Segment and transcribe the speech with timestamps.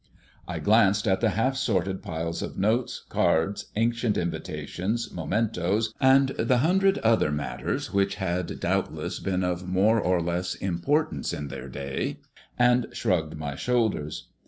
[0.47, 6.57] I glanced at the half sorted piles of notes, cards, ancient invitations, mementoes, and the
[6.57, 12.17] hundred other matters which had doubtless been of more or less importance in their day,
[12.57, 14.29] and shrugged my shoulders.